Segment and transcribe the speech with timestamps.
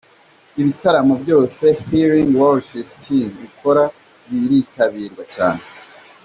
[0.61, 3.83] Ibitaramo byose Healing Worship Team ikora
[4.29, 5.63] biritabirwa cyane.